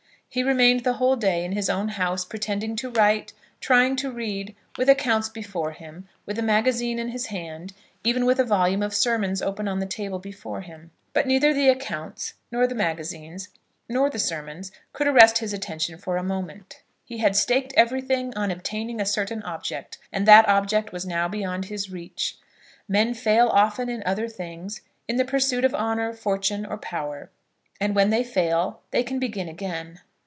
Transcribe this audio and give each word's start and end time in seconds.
He 0.33 0.43
remained 0.43 0.85
the 0.85 0.93
whole 0.93 1.17
day 1.17 1.43
in 1.43 1.51
his 1.51 1.69
own 1.69 1.89
house, 1.89 2.23
pretending 2.23 2.77
to 2.77 2.89
write, 2.89 3.33
trying 3.59 3.97
to 3.97 4.09
read, 4.09 4.55
with 4.77 4.87
accounts 4.87 5.27
before 5.27 5.71
him, 5.73 6.07
with 6.25 6.39
a 6.39 6.41
magazine 6.41 6.99
in 6.99 7.09
his 7.09 7.25
hand, 7.25 7.73
even 8.05 8.25
with 8.25 8.39
a 8.39 8.45
volume 8.45 8.81
of 8.81 8.95
sermons 8.95 9.41
open 9.41 9.67
on 9.67 9.79
the 9.79 9.85
table 9.85 10.19
before 10.19 10.61
him. 10.61 10.91
But 11.11 11.27
neither 11.27 11.53
the 11.53 11.67
accounts, 11.67 12.35
nor 12.49 12.65
the 12.65 12.75
magazines, 12.75 13.49
nor 13.89 14.09
the 14.09 14.19
sermons, 14.19 14.71
could 14.93 15.05
arrest 15.05 15.39
his 15.39 15.51
attention 15.51 15.97
for 15.97 16.15
a 16.15 16.23
moment. 16.23 16.81
He 17.03 17.17
had 17.17 17.35
staked 17.35 17.73
everything 17.75 18.33
on 18.33 18.51
obtaining 18.51 19.01
a 19.01 19.05
certain 19.05 19.43
object, 19.43 19.97
and 20.13 20.25
that 20.29 20.47
object 20.47 20.93
was 20.93 21.05
now 21.05 21.27
beyond 21.27 21.65
his 21.65 21.91
reach. 21.91 22.37
Men 22.87 23.13
fail 23.13 23.49
often 23.49 23.89
in 23.89 24.01
other 24.05 24.29
things, 24.29 24.79
in 25.09 25.17
the 25.17 25.25
pursuit 25.25 25.65
of 25.65 25.75
honour, 25.75 26.13
fortune, 26.13 26.65
or 26.65 26.77
power, 26.77 27.29
and 27.81 27.95
when 27.95 28.11
they 28.11 28.23
fail 28.23 28.79
they 28.91 29.03
can 29.03 29.19
begin 29.19 29.49
again. 29.49 29.99